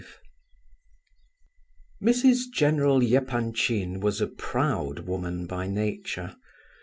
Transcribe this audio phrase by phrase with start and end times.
[0.03, 0.07] V.
[2.03, 2.49] Mrs.
[2.51, 6.37] General Epanchin was a proud woman by nature.